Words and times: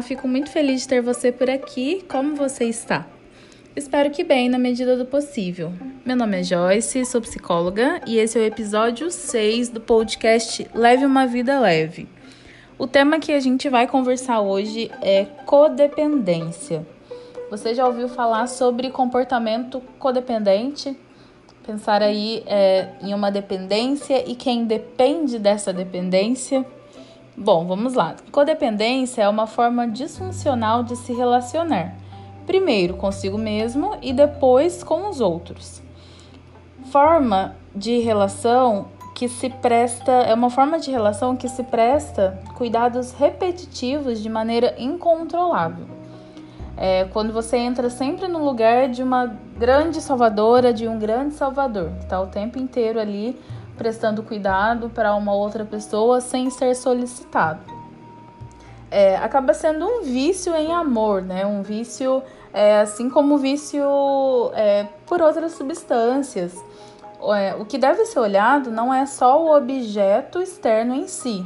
Fico 0.00 0.26
muito 0.26 0.50
feliz 0.50 0.82
de 0.82 0.88
ter 0.88 1.02
você 1.02 1.32
por 1.32 1.50
aqui. 1.50 2.04
Como 2.08 2.36
você 2.36 2.64
está? 2.64 3.06
Espero 3.74 4.10
que 4.10 4.22
bem, 4.22 4.48
na 4.48 4.58
medida 4.58 4.96
do 4.96 5.04
possível. 5.04 5.72
Meu 6.04 6.14
nome 6.16 6.40
é 6.40 6.42
Joyce, 6.42 7.04
sou 7.04 7.20
psicóloga 7.20 8.00
e 8.06 8.18
esse 8.18 8.38
é 8.38 8.42
o 8.42 8.44
episódio 8.44 9.10
6 9.10 9.70
do 9.70 9.80
podcast 9.80 10.68
Leve 10.74 11.04
uma 11.04 11.26
Vida 11.26 11.58
Leve. 11.58 12.08
O 12.78 12.86
tema 12.86 13.18
que 13.18 13.32
a 13.32 13.40
gente 13.40 13.68
vai 13.68 13.86
conversar 13.86 14.40
hoje 14.40 14.90
é 15.02 15.24
codependência. 15.46 16.86
Você 17.50 17.74
já 17.74 17.86
ouviu 17.86 18.08
falar 18.08 18.46
sobre 18.46 18.90
comportamento 18.90 19.82
codependente? 19.98 20.96
Pensar 21.66 22.02
aí 22.02 22.42
é, 22.46 22.88
em 23.02 23.12
uma 23.14 23.30
dependência 23.30 24.28
e 24.28 24.34
quem 24.34 24.64
depende 24.64 25.38
dessa 25.38 25.72
dependência? 25.72 26.64
Bom, 27.34 27.66
vamos 27.66 27.94
lá. 27.94 28.14
Codependência 28.30 29.22
é 29.22 29.28
uma 29.28 29.46
forma 29.46 29.88
disfuncional 29.88 30.82
de 30.82 30.94
se 30.96 31.14
relacionar. 31.14 31.94
Primeiro 32.46 32.94
consigo 32.94 33.38
mesmo 33.38 33.96
e 34.02 34.12
depois 34.12 34.84
com 34.84 35.08
os 35.08 35.18
outros. 35.18 35.82
Forma 36.90 37.56
de 37.74 38.00
relação 38.00 38.88
que 39.14 39.28
se 39.30 39.48
presta 39.48 40.12
é 40.12 40.34
uma 40.34 40.50
forma 40.50 40.78
de 40.78 40.90
relação 40.90 41.34
que 41.34 41.48
se 41.48 41.62
presta 41.62 42.38
cuidados 42.54 43.12
repetitivos 43.12 44.22
de 44.22 44.28
maneira 44.28 44.74
incontrolável. 44.78 45.86
É 46.76 47.04
quando 47.12 47.32
você 47.32 47.56
entra 47.56 47.88
sempre 47.88 48.28
no 48.28 48.44
lugar 48.44 48.90
de 48.90 49.02
uma 49.02 49.26
grande 49.56 50.02
salvadora, 50.02 50.70
de 50.70 50.86
um 50.86 50.98
grande 50.98 51.32
salvador, 51.32 51.92
que 51.92 52.04
está 52.04 52.20
o 52.20 52.26
tempo 52.26 52.58
inteiro 52.58 53.00
ali 53.00 53.40
prestando 53.76 54.22
cuidado 54.22 54.90
para 54.90 55.14
uma 55.14 55.34
outra 55.34 55.64
pessoa 55.64 56.20
sem 56.20 56.50
ser 56.50 56.74
solicitado. 56.74 57.60
É, 58.90 59.16
acaba 59.16 59.54
sendo 59.54 59.86
um 59.86 60.02
vício 60.02 60.54
em 60.54 60.70
amor, 60.70 61.22
né? 61.22 61.46
Um 61.46 61.62
vício, 61.62 62.22
é, 62.52 62.80
assim 62.80 63.08
como 63.08 63.38
vício 63.38 63.82
é, 64.54 64.86
por 65.06 65.22
outras 65.22 65.52
substâncias. 65.52 66.54
É, 67.34 67.54
o 67.54 67.64
que 67.64 67.78
deve 67.78 68.04
ser 68.04 68.18
olhado 68.18 68.70
não 68.70 68.92
é 68.92 69.06
só 69.06 69.42
o 69.42 69.56
objeto 69.56 70.42
externo 70.42 70.92
em 70.94 71.06
si, 71.06 71.42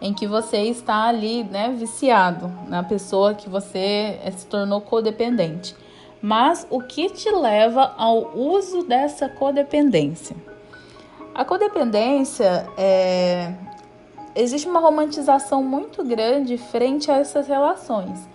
em 0.00 0.12
que 0.12 0.26
você 0.26 0.58
está 0.58 1.04
ali, 1.04 1.42
né, 1.42 1.74
viciado 1.76 2.52
na 2.68 2.82
pessoa 2.82 3.34
que 3.34 3.48
você 3.48 4.20
é, 4.22 4.30
se 4.30 4.46
tornou 4.46 4.80
codependente, 4.82 5.74
mas 6.20 6.66
o 6.68 6.82
que 6.82 7.08
te 7.08 7.30
leva 7.30 7.94
ao 7.96 8.36
uso 8.36 8.82
dessa 8.82 9.26
codependência. 9.26 10.36
A 11.36 11.44
codependência 11.44 12.66
é. 12.78 13.52
Existe 14.34 14.66
uma 14.66 14.80
romantização 14.80 15.62
muito 15.62 16.02
grande 16.02 16.56
frente 16.56 17.10
a 17.10 17.18
essas 17.18 17.46
relações. 17.46 18.26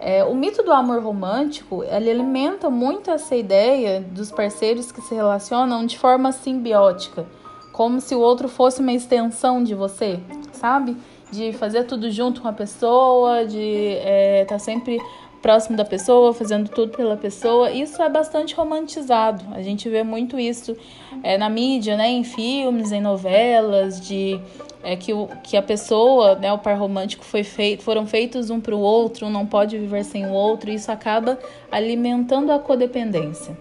É, 0.00 0.24
o 0.24 0.34
mito 0.34 0.60
do 0.64 0.72
amor 0.72 1.00
romântico 1.00 1.84
ele 1.84 2.10
alimenta 2.10 2.68
muito 2.68 3.08
essa 3.08 3.36
ideia 3.36 4.00
dos 4.00 4.32
parceiros 4.32 4.90
que 4.90 5.00
se 5.00 5.14
relacionam 5.14 5.86
de 5.86 5.96
forma 5.96 6.32
simbiótica, 6.32 7.24
como 7.72 8.00
se 8.00 8.16
o 8.16 8.20
outro 8.20 8.48
fosse 8.48 8.80
uma 8.80 8.92
extensão 8.92 9.62
de 9.62 9.74
você, 9.76 10.18
sabe? 10.50 10.96
De 11.30 11.52
fazer 11.52 11.84
tudo 11.84 12.10
junto 12.10 12.40
com 12.40 12.48
a 12.48 12.52
pessoa, 12.52 13.46
de 13.46 13.58
estar 13.58 14.08
é, 14.08 14.44
tá 14.44 14.58
sempre 14.58 14.98
próximo 15.40 15.76
da 15.76 15.84
pessoa, 15.84 16.32
fazendo 16.32 16.68
tudo 16.68 16.96
pela 16.96 17.16
pessoa. 17.16 17.70
Isso 17.70 18.02
é 18.02 18.08
bastante 18.08 18.54
romantizado. 18.54 19.44
A 19.52 19.62
gente 19.62 19.88
vê 19.88 20.02
muito 20.02 20.38
isso 20.38 20.76
é, 21.22 21.38
na 21.38 21.48
mídia, 21.48 21.96
né, 21.96 22.08
em 22.08 22.24
filmes, 22.24 22.92
em 22.92 23.00
novelas, 23.00 24.00
de 24.00 24.38
é, 24.82 24.96
que, 24.96 25.12
o, 25.12 25.28
que 25.42 25.56
a 25.56 25.62
pessoa, 25.62 26.34
né, 26.36 26.52
o 26.52 26.58
par 26.58 26.78
romântico 26.78 27.24
foi 27.24 27.42
feito, 27.42 27.82
foram 27.82 28.06
feitos 28.06 28.50
um 28.50 28.60
para 28.60 28.74
o 28.74 28.80
outro, 28.80 29.28
não 29.28 29.46
pode 29.46 29.78
viver 29.78 30.04
sem 30.04 30.26
o 30.26 30.32
outro. 30.32 30.70
E 30.70 30.74
isso 30.74 30.92
acaba 30.92 31.38
alimentando 31.70 32.52
a 32.52 32.58
codependência. 32.58 33.56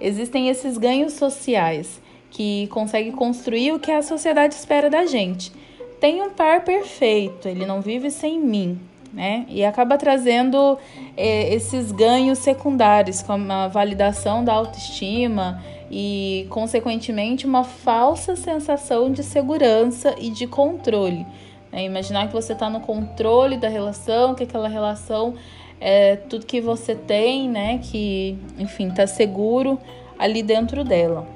Existem 0.00 0.48
esses 0.48 0.76
ganhos 0.76 1.14
sociais 1.14 2.02
que 2.30 2.66
conseguem 2.68 3.12
construir 3.12 3.72
o 3.72 3.78
que 3.78 3.92
a 3.92 4.02
sociedade 4.02 4.54
espera 4.54 4.90
da 4.90 5.06
gente. 5.06 5.52
Tem 6.00 6.20
um 6.20 6.30
par 6.30 6.64
perfeito, 6.64 7.48
ele 7.48 7.64
não 7.64 7.80
vive 7.80 8.10
sem 8.10 8.40
mim 8.40 8.78
né? 9.14 9.46
E 9.48 9.64
acaba 9.64 9.96
trazendo 9.96 10.76
é, 11.16 11.54
esses 11.54 11.92
ganhos 11.92 12.38
secundários, 12.38 13.22
como 13.22 13.50
a 13.50 13.68
validação 13.68 14.44
da 14.44 14.52
autoestima 14.52 15.62
e, 15.90 16.46
consequentemente, 16.50 17.46
uma 17.46 17.62
falsa 17.62 18.34
sensação 18.34 19.12
de 19.12 19.22
segurança 19.22 20.14
e 20.18 20.30
de 20.30 20.46
controle. 20.46 21.24
Né? 21.70 21.84
Imaginar 21.84 22.26
que 22.26 22.32
você 22.32 22.52
está 22.52 22.68
no 22.68 22.80
controle 22.80 23.56
da 23.56 23.68
relação, 23.68 24.34
que 24.34 24.42
aquela 24.42 24.68
relação 24.68 25.34
é 25.80 26.16
tudo 26.16 26.44
que 26.44 26.60
você 26.60 26.94
tem, 26.94 27.48
né? 27.48 27.78
Que, 27.82 28.38
enfim, 28.58 28.88
está 28.88 29.06
seguro 29.06 29.78
ali 30.18 30.42
dentro 30.42 30.82
dela. 30.82 31.26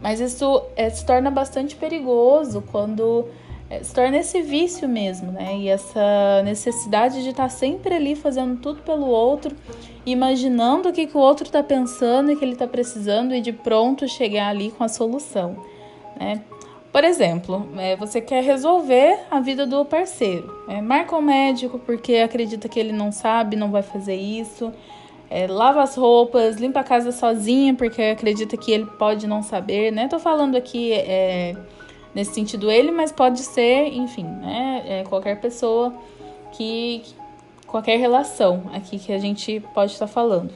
Mas 0.00 0.20
isso 0.20 0.62
é, 0.76 0.88
se 0.88 1.04
torna 1.04 1.30
bastante 1.30 1.74
perigoso 1.76 2.62
quando 2.70 3.26
se 3.82 3.94
torna 3.94 4.18
esse 4.18 4.42
vício 4.42 4.88
mesmo, 4.88 5.30
né? 5.30 5.56
E 5.56 5.68
essa 5.68 6.42
necessidade 6.44 7.22
de 7.22 7.30
estar 7.30 7.44
tá 7.44 7.48
sempre 7.48 7.94
ali 7.94 8.16
fazendo 8.16 8.60
tudo 8.60 8.82
pelo 8.82 9.06
outro, 9.06 9.54
imaginando 10.04 10.88
o 10.88 10.92
que, 10.92 11.06
que 11.06 11.16
o 11.16 11.20
outro 11.20 11.46
está 11.46 11.62
pensando 11.62 12.32
e 12.32 12.36
que 12.36 12.44
ele 12.44 12.54
está 12.54 12.66
precisando 12.66 13.32
e 13.32 13.40
de 13.40 13.52
pronto 13.52 14.08
chegar 14.08 14.48
ali 14.48 14.70
com 14.72 14.82
a 14.82 14.88
solução, 14.88 15.56
né? 16.18 16.42
Por 16.92 17.04
exemplo, 17.04 17.68
é, 17.78 17.94
você 17.94 18.20
quer 18.20 18.42
resolver 18.42 19.20
a 19.30 19.38
vida 19.38 19.64
do 19.64 19.84
parceiro. 19.84 20.52
É, 20.68 20.80
marca 20.80 21.16
um 21.16 21.22
médico 21.22 21.78
porque 21.78 22.16
acredita 22.16 22.68
que 22.68 22.80
ele 22.80 22.92
não 22.92 23.12
sabe, 23.12 23.54
não 23.54 23.70
vai 23.70 23.82
fazer 23.82 24.16
isso. 24.16 24.72
É, 25.30 25.46
lava 25.46 25.80
as 25.80 25.94
roupas, 25.94 26.56
limpa 26.56 26.80
a 26.80 26.84
casa 26.84 27.12
sozinha 27.12 27.72
porque 27.74 28.02
acredita 28.02 28.56
que 28.56 28.72
ele 28.72 28.86
pode 28.86 29.28
não 29.28 29.40
saber, 29.44 29.92
né? 29.92 30.08
Tô 30.08 30.18
falando 30.18 30.56
aqui 30.56 30.92
é, 30.92 31.54
nesse 32.14 32.34
sentido 32.34 32.70
ele, 32.70 32.90
mas 32.90 33.12
pode 33.12 33.40
ser, 33.40 33.88
enfim, 33.88 34.24
né, 34.24 34.82
é 34.86 35.04
qualquer 35.04 35.40
pessoa 35.40 35.94
que, 36.52 37.02
qualquer 37.66 37.98
relação 37.98 38.64
aqui 38.72 38.98
que 38.98 39.12
a 39.12 39.18
gente 39.18 39.60
pode 39.74 39.92
estar 39.92 40.06
falando. 40.06 40.52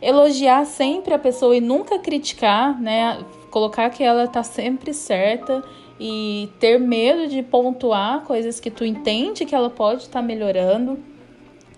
Elogiar 0.00 0.64
sempre 0.66 1.14
a 1.14 1.18
pessoa 1.18 1.56
e 1.56 1.60
nunca 1.60 1.98
criticar, 1.98 2.80
né, 2.80 3.18
colocar 3.50 3.90
que 3.90 4.02
ela 4.02 4.26
tá 4.26 4.42
sempre 4.42 4.92
certa 4.92 5.62
e 6.00 6.48
ter 6.58 6.80
medo 6.80 7.28
de 7.28 7.42
pontuar 7.42 8.22
coisas 8.22 8.58
que 8.58 8.70
tu 8.70 8.84
entende 8.84 9.44
que 9.44 9.54
ela 9.54 9.70
pode 9.70 10.02
estar 10.02 10.20
tá 10.20 10.26
melhorando 10.26 10.98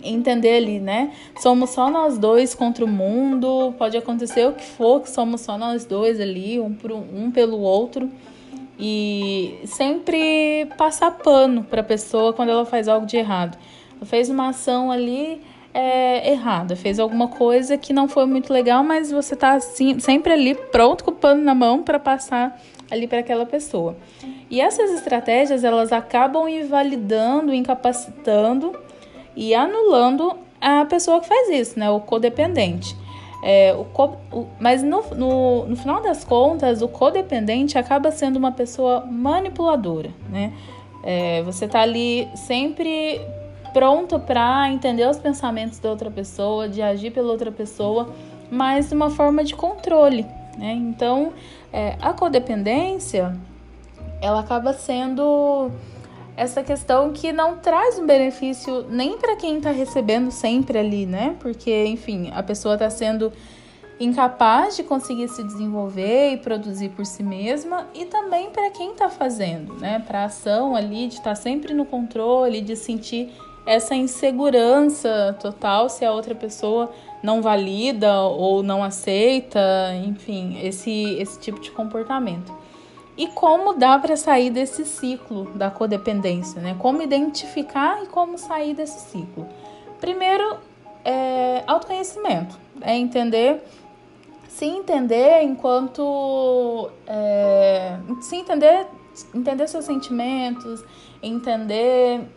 entender 0.03 0.57
ali, 0.57 0.79
né? 0.79 1.11
Somos 1.39 1.71
só 1.71 1.89
nós 1.89 2.17
dois 2.17 2.53
contra 2.53 2.85
o 2.85 2.87
mundo, 2.87 3.73
pode 3.77 3.97
acontecer 3.97 4.47
o 4.47 4.53
que 4.53 4.63
for, 4.63 5.01
que 5.01 5.09
somos 5.09 5.41
só 5.41 5.57
nós 5.57 5.85
dois 5.85 6.19
ali, 6.19 6.59
um, 6.59 6.73
por 6.73 6.91
um 6.91 7.31
pelo 7.31 7.59
outro 7.59 8.09
e 8.79 9.59
sempre 9.65 10.67
passar 10.77 11.11
pano 11.11 11.63
para 11.63 11.81
a 11.81 11.83
pessoa 11.83 12.33
quando 12.33 12.49
ela 12.49 12.65
faz 12.65 12.87
algo 12.87 13.05
de 13.05 13.17
errado. 13.17 13.57
Ela 13.95 14.05
fez 14.05 14.29
uma 14.29 14.49
ação 14.49 14.91
ali 14.91 15.41
é, 15.73 16.31
errada, 16.31 16.75
fez 16.75 16.99
alguma 16.99 17.27
coisa 17.27 17.77
que 17.77 17.91
não 17.91 18.07
foi 18.07 18.25
muito 18.25 18.51
legal, 18.51 18.83
mas 18.83 19.11
você 19.11 19.33
está 19.33 19.53
assim, 19.53 19.99
sempre 19.99 20.31
ali 20.31 20.55
pronto 20.55 21.03
com 21.03 21.11
o 21.11 21.15
pano 21.15 21.43
na 21.43 21.53
mão 21.53 21.83
para 21.83 21.99
passar 21.99 22.61
ali 22.89 23.07
para 23.07 23.19
aquela 23.19 23.45
pessoa. 23.45 23.97
E 24.49 24.61
essas 24.61 24.91
estratégias 24.91 25.63
elas 25.63 25.91
acabam 25.91 26.47
invalidando, 26.47 27.53
incapacitando 27.53 28.73
e 29.35 29.53
anulando 29.53 30.37
a 30.61 30.85
pessoa 30.85 31.19
que 31.19 31.27
faz 31.27 31.49
isso, 31.49 31.79
né? 31.79 31.89
O 31.89 31.99
codependente. 31.99 32.95
É, 33.47 33.75
o, 33.75 33.85
o, 34.31 34.47
mas 34.59 34.81
no, 34.81 35.03
no, 35.13 35.67
no, 35.67 35.75
final 35.75 36.01
das 36.01 36.23
contas, 36.23 36.81
o 36.81 36.87
codependente 36.87 37.77
acaba 37.77 38.09
sendo 38.09 38.37
uma 38.37 38.51
pessoa 38.51 39.05
manipuladora, 39.05 40.09
né? 40.31 40.51
É, 41.03 41.43
você 41.43 41.67
tá 41.67 41.81
ali 41.81 42.27
sempre 42.33 43.21
pronto 43.71 44.19
para 44.19 44.67
entender 44.71 45.07
os 45.07 45.19
pensamentos 45.19 45.77
da 45.77 45.91
outra 45.91 46.09
pessoa, 46.09 46.67
de 46.67 46.81
agir 46.81 47.11
pela 47.11 47.31
outra 47.31 47.51
pessoa, 47.51 48.09
mas 48.49 48.89
de 48.89 48.95
uma 48.95 49.11
forma 49.11 49.43
de 49.43 49.53
controle, 49.53 50.25
né? 50.57 50.73
Então, 50.73 51.31
é, 51.71 51.97
a 52.01 52.13
codependência, 52.13 53.37
ela 54.23 54.39
acaba 54.39 54.73
sendo 54.73 55.69
essa 56.37 56.63
questão 56.63 57.13
que 57.13 57.31
não 57.31 57.57
traz 57.57 57.97
um 57.97 58.05
benefício 58.05 58.85
nem 58.89 59.17
para 59.17 59.35
quem 59.35 59.57
está 59.57 59.71
recebendo 59.71 60.31
sempre 60.31 60.77
ali, 60.77 61.05
né? 61.05 61.35
Porque, 61.39 61.85
enfim, 61.85 62.31
a 62.33 62.43
pessoa 62.43 62.73
está 62.75 62.89
sendo 62.89 63.31
incapaz 63.99 64.75
de 64.75 64.83
conseguir 64.83 65.29
se 65.29 65.41
desenvolver 65.43 66.33
e 66.33 66.37
produzir 66.37 66.89
por 66.89 67.05
si 67.05 67.23
mesma 67.23 67.87
e 67.93 68.05
também 68.05 68.49
para 68.49 68.69
quem 68.71 68.91
está 68.91 69.09
fazendo, 69.09 69.73
né? 69.75 70.03
Para 70.05 70.23
a 70.23 70.25
ação 70.25 70.75
ali 70.75 71.07
de 71.07 71.15
estar 71.15 71.29
tá 71.31 71.35
sempre 71.35 71.73
no 71.73 71.85
controle, 71.85 72.59
de 72.59 72.75
sentir 72.75 73.31
essa 73.65 73.95
insegurança 73.95 75.35
total 75.39 75.89
se 75.89 76.05
a 76.05 76.11
outra 76.11 76.35
pessoa 76.35 76.91
não 77.23 77.41
valida 77.41 78.21
ou 78.21 78.61
não 78.61 78.83
aceita, 78.83 79.59
enfim, 80.05 80.59
esse 80.61 81.15
esse 81.19 81.39
tipo 81.39 81.59
de 81.59 81.71
comportamento. 81.71 82.64
E 83.17 83.27
como 83.27 83.73
dá 83.73 83.97
para 83.97 84.17
sair 84.17 84.49
desse 84.49 84.83
ciclo 84.83 85.45
da 85.55 85.71
codependência, 85.71 86.61
né? 86.61 86.75
Como 86.79 87.01
identificar 87.01 88.03
e 88.03 88.07
como 88.07 88.37
sair 88.37 88.73
desse 88.73 89.09
ciclo. 89.09 89.47
Primeiro, 90.01 90.57
é 91.03 91.63
autoconhecimento, 91.65 92.57
é 92.81 92.97
entender, 92.97 93.63
se 94.49 94.65
entender 94.65 95.43
enquanto, 95.43 96.89
é, 97.07 97.97
se 98.21 98.35
entender, 98.35 98.87
entender 99.33 99.67
seus 99.67 99.85
sentimentos, 99.85 100.83
entender 101.23 102.27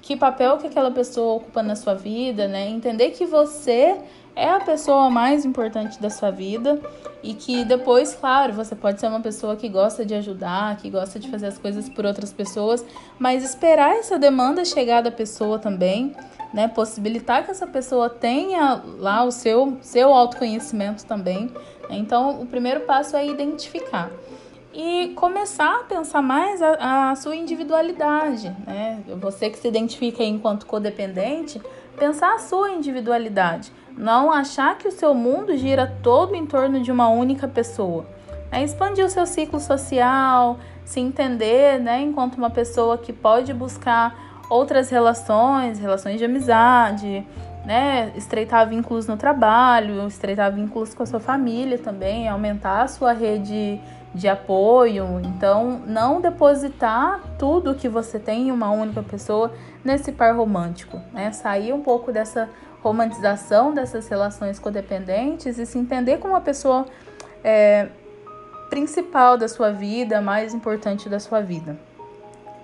que 0.00 0.16
papel 0.16 0.56
que 0.56 0.68
aquela 0.68 0.90
pessoa 0.90 1.34
ocupa 1.34 1.62
na 1.62 1.74
sua 1.74 1.94
vida, 1.94 2.46
né? 2.46 2.68
Entender 2.68 3.10
que 3.10 3.26
você 3.26 3.98
é 4.36 4.50
a 4.50 4.60
pessoa 4.60 5.08
mais 5.08 5.46
importante 5.46 6.00
da 6.00 6.10
sua 6.10 6.30
vida 6.30 6.78
e 7.22 7.32
que 7.32 7.64
depois, 7.64 8.14
claro, 8.14 8.52
você 8.52 8.76
pode 8.76 9.00
ser 9.00 9.08
uma 9.08 9.20
pessoa 9.20 9.56
que 9.56 9.66
gosta 9.66 10.04
de 10.04 10.14
ajudar, 10.14 10.76
que 10.76 10.90
gosta 10.90 11.18
de 11.18 11.30
fazer 11.30 11.46
as 11.46 11.56
coisas 11.56 11.88
por 11.88 12.04
outras 12.04 12.34
pessoas, 12.34 12.84
mas 13.18 13.42
esperar 13.42 13.96
essa 13.96 14.18
demanda 14.18 14.62
chegar 14.62 15.00
da 15.00 15.10
pessoa 15.10 15.58
também, 15.58 16.14
né? 16.52 16.68
Possibilitar 16.68 17.44
que 17.44 17.50
essa 17.50 17.66
pessoa 17.66 18.10
tenha 18.10 18.82
lá 18.98 19.24
o 19.24 19.32
seu, 19.32 19.78
seu 19.80 20.12
autoconhecimento 20.12 21.06
também. 21.06 21.50
Então, 21.88 22.42
o 22.42 22.46
primeiro 22.46 22.80
passo 22.80 23.16
é 23.16 23.26
identificar 23.26 24.10
e 24.76 25.14
começar 25.14 25.80
a 25.80 25.84
pensar 25.84 26.20
mais 26.20 26.60
a, 26.60 27.10
a, 27.10 27.16
sua 27.16 27.34
individualidade, 27.34 28.54
né? 28.66 29.02
Você 29.22 29.48
que 29.48 29.58
se 29.58 29.66
identifica 29.66 30.22
enquanto 30.22 30.66
codependente, 30.66 31.58
pensar 31.98 32.34
a 32.34 32.38
sua 32.38 32.72
individualidade, 32.72 33.72
não 33.96 34.30
achar 34.30 34.76
que 34.76 34.86
o 34.86 34.92
seu 34.92 35.14
mundo 35.14 35.56
gira 35.56 35.96
todo 36.02 36.34
em 36.34 36.44
torno 36.44 36.82
de 36.82 36.92
uma 36.92 37.08
única 37.08 37.48
pessoa. 37.48 38.04
É 38.52 38.62
expandir 38.62 39.02
o 39.06 39.08
seu 39.08 39.24
ciclo 39.24 39.58
social, 39.58 40.58
se 40.84 41.00
entender, 41.00 41.80
né, 41.80 42.02
enquanto 42.02 42.36
uma 42.36 42.50
pessoa 42.50 42.98
que 42.98 43.14
pode 43.14 43.54
buscar 43.54 44.44
outras 44.50 44.90
relações, 44.90 45.78
relações 45.78 46.18
de 46.18 46.26
amizade, 46.26 47.26
né, 47.64 48.12
estreitar 48.14 48.68
vínculos 48.68 49.06
no 49.06 49.16
trabalho, 49.16 50.06
estreitar 50.06 50.52
vínculos 50.52 50.92
com 50.92 51.02
a 51.02 51.06
sua 51.06 51.18
família 51.18 51.78
também, 51.78 52.28
aumentar 52.28 52.82
a 52.82 52.88
sua 52.88 53.14
rede 53.14 53.80
de 54.16 54.26
apoio. 54.26 55.20
Então, 55.24 55.82
não 55.86 56.20
depositar 56.20 57.22
tudo 57.38 57.74
que 57.74 57.88
você 57.88 58.18
tem 58.18 58.48
em 58.48 58.50
uma 58.50 58.70
única 58.70 59.02
pessoa 59.02 59.52
nesse 59.84 60.10
par 60.10 60.34
romântico, 60.34 61.00
né? 61.12 61.30
Sair 61.32 61.72
um 61.72 61.82
pouco 61.82 62.10
dessa 62.10 62.48
romantização 62.82 63.74
dessas 63.74 64.08
relações 64.08 64.58
codependentes 64.58 65.58
e 65.58 65.66
se 65.66 65.78
entender 65.78 66.18
como 66.18 66.34
uma 66.34 66.40
pessoa 66.40 66.86
é, 67.44 67.88
principal 68.70 69.36
da 69.36 69.48
sua 69.48 69.70
vida, 69.70 70.20
mais 70.20 70.54
importante 70.54 71.08
da 71.08 71.20
sua 71.20 71.40
vida. 71.40 71.76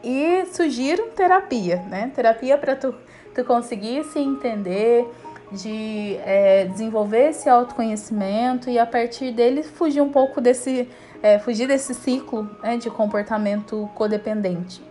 E 0.02 0.46
sugiro 0.46 1.08
terapia, 1.14 1.76
né? 1.88 2.10
Terapia 2.14 2.56
para 2.56 2.74
tu, 2.74 2.94
tu 3.34 3.44
conseguir 3.44 4.04
se 4.04 4.18
entender, 4.18 5.06
de 5.52 6.16
é, 6.24 6.64
desenvolver 6.64 7.30
esse 7.30 7.48
autoconhecimento 7.48 8.70
e 8.70 8.78
a 8.78 8.86
partir 8.86 9.32
dele 9.32 9.62
fugir 9.62 10.00
um 10.00 10.10
pouco 10.10 10.40
desse 10.40 10.88
é, 11.22 11.38
fugir 11.38 11.68
desse 11.68 11.94
ciclo 11.94 12.50
né, 12.62 12.76
de 12.76 12.90
comportamento 12.90 13.88
codependente. 13.94 14.82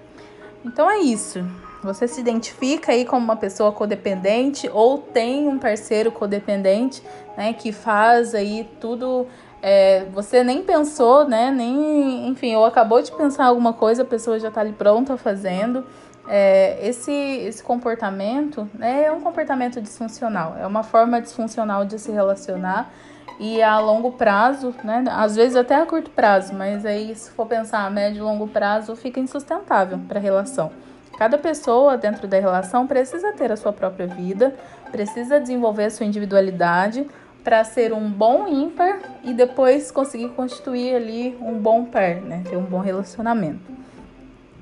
Então 0.64 0.90
é 0.90 1.00
isso. 1.00 1.46
Você 1.84 2.08
se 2.08 2.22
identifica 2.22 2.92
aí 2.92 3.06
como 3.06 3.24
uma 3.24 3.36
pessoa 3.36 3.72
codependente 3.72 4.70
ou 4.72 5.00
tem 5.00 5.48
um 5.48 5.58
parceiro 5.58 6.12
codependente, 6.12 7.02
né, 7.36 7.54
que 7.54 7.72
faz 7.72 8.34
aí 8.36 8.70
tudo. 8.80 9.28
É, 9.64 10.06
você 10.12 10.44
nem 10.44 10.64
pensou, 10.64 11.28
né? 11.28 11.52
Nem, 11.52 12.28
enfim, 12.28 12.56
ou 12.56 12.66
acabou 12.66 13.02
de 13.02 13.12
pensar 13.12 13.46
alguma 13.46 13.74
coisa, 13.74 14.02
a 14.02 14.06
pessoa 14.06 14.40
já 14.40 14.48
está 14.48 14.62
ali 14.62 14.74
pronta 14.74 15.18
fazendo. 15.18 15.86
É, 16.28 16.80
esse, 16.88 17.12
esse 17.12 17.64
comportamento 17.64 18.70
né, 18.74 19.06
é 19.06 19.12
um 19.12 19.22
comportamento 19.22 19.82
disfuncional, 19.82 20.56
é 20.60 20.66
uma 20.68 20.84
forma 20.84 21.20
disfuncional 21.20 21.84
de 21.84 21.98
se 22.00 22.12
relacionar 22.12 22.92
e 23.40 23.62
a 23.62 23.80
longo 23.80 24.12
prazo, 24.12 24.74
né? 24.84 25.04
Às 25.10 25.36
vezes 25.36 25.56
até 25.56 25.76
a 25.76 25.86
curto 25.86 26.12
prazo, 26.12 26.54
mas 26.54 26.86
aí 26.86 27.16
se 27.16 27.32
for 27.32 27.48
pensar 27.48 27.86
a 27.86 27.90
médio 27.90 28.20
e 28.20 28.22
longo 28.22 28.48
prazo, 28.48 28.96
fica 28.96 29.20
insustentável 29.20 30.00
para 30.08 30.20
a 30.20 30.22
relação. 30.22 30.72
Cada 31.18 31.38
pessoa 31.38 31.98
dentro 31.98 32.28
da 32.28 32.40
relação 32.40 32.88
precisa 32.88 33.32
ter 33.34 33.52
a 33.52 33.58
sua 33.58 33.74
própria 33.74 34.08
vida, 34.08 34.56
precisa 34.92 35.40
desenvolver 35.40 35.86
a 35.86 35.90
sua 35.90 36.06
individualidade 36.06 37.08
para 37.44 37.64
ser 37.64 37.94
um 37.94 38.10
bom 38.10 38.48
ímpar 38.48 39.00
e 39.24 39.34
depois 39.34 39.92
conseguir 39.92 40.30
constituir 40.30 40.96
ali 40.96 41.38
um 41.42 41.54
bom 41.58 41.86
par, 41.86 42.16
né? 42.16 42.44
Ter 42.50 42.58
um 42.58 42.64
bom 42.64 42.80
relacionamento. 42.80 43.72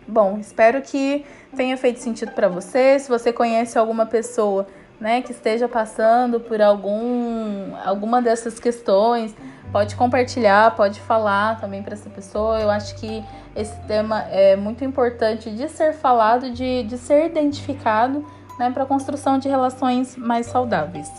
Bom, 0.07 0.37
espero 0.39 0.81
que 0.81 1.23
tenha 1.55 1.77
feito 1.77 1.99
sentido 1.99 2.31
para 2.31 2.47
você. 2.47 2.97
Se 2.97 3.09
você 3.09 3.31
conhece 3.31 3.77
alguma 3.77 4.05
pessoa 4.05 4.65
né, 4.99 5.21
que 5.21 5.31
esteja 5.31 5.67
passando 5.67 6.39
por 6.39 6.61
algum, 6.61 7.75
alguma 7.85 8.21
dessas 8.21 8.59
questões, 8.59 9.33
pode 9.71 9.95
compartilhar, 9.95 10.75
pode 10.75 10.99
falar 10.99 11.59
também 11.59 11.81
para 11.81 11.93
essa 11.93 12.09
pessoa. 12.09 12.59
Eu 12.59 12.69
acho 12.69 12.95
que 12.95 13.23
esse 13.55 13.79
tema 13.81 14.21
é 14.23 14.55
muito 14.55 14.83
importante 14.83 15.51
de 15.51 15.69
ser 15.69 15.93
falado, 15.93 16.51
de, 16.51 16.83
de 16.83 16.97
ser 16.97 17.27
identificado 17.27 18.25
né, 18.59 18.69
para 18.71 18.83
a 18.83 18.85
construção 18.85 19.37
de 19.37 19.47
relações 19.47 20.17
mais 20.17 20.47
saudáveis. 20.47 21.09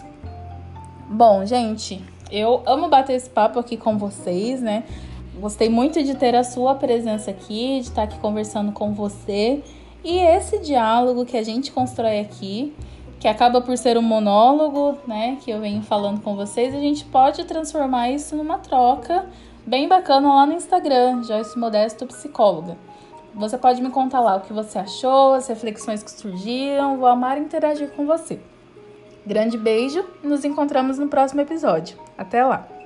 Bom, 1.09 1.45
gente, 1.47 2.05
eu 2.31 2.63
amo 2.67 2.89
bater 2.89 3.15
esse 3.15 3.31
papo 3.31 3.59
aqui 3.59 3.77
com 3.77 3.99
vocês, 3.99 4.61
né? 4.61 4.85
Gostei 5.41 5.69
muito 5.71 6.03
de 6.03 6.15
ter 6.15 6.35
a 6.37 6.45
sua 6.45 6.75
presença 6.75 7.31
aqui, 7.31 7.81
de 7.81 7.89
estar 7.89 8.03
aqui 8.03 8.19
conversando 8.19 8.73
com 8.73 8.93
você. 8.93 9.63
E 10.05 10.19
esse 10.19 10.59
diálogo 10.59 11.25
que 11.25 11.37
a 11.37 11.43
gente 11.43 11.73
constrói 11.73 12.21
aqui 12.21 12.75
que 13.21 13.29
acaba 13.29 13.61
por 13.61 13.77
ser 13.77 13.99
um 13.99 14.03
monólogo, 14.03 14.99
né, 15.07 15.37
que 15.43 15.51
eu 15.51 15.61
venho 15.61 15.83
falando 15.83 16.23
com 16.23 16.35
vocês, 16.35 16.75
a 16.75 16.81
gente 16.81 17.05
pode 17.05 17.45
transformar 17.45 18.11
isso 18.11 18.35
numa 18.35 18.59
troca 18.59 19.27
bem 19.67 19.87
bacana 19.87 20.35
lá 20.35 20.47
no 20.47 20.55
Instagram, 20.55 21.23
Joyce 21.23 21.59
Modesto 21.59 22.07
Psicóloga. 22.07 22.79
Você 23.35 23.59
pode 23.59 23.83
me 23.83 23.91
contar 23.91 24.21
lá 24.21 24.37
o 24.37 24.41
que 24.41 24.55
você 24.55 24.79
achou, 24.79 25.35
as 25.35 25.47
reflexões 25.47 26.03
que 26.03 26.11
surgiram, 26.11 26.97
vou 26.97 27.07
amar 27.07 27.37
interagir 27.37 27.91
com 27.91 28.07
você. 28.07 28.41
Grande 29.25 29.59
beijo 29.59 30.03
e 30.25 30.27
nos 30.27 30.43
encontramos 30.45 30.99
no 30.99 31.07
próximo 31.07 31.43
episódio. 31.43 31.99
Até 32.17 32.43
lá! 32.43 32.80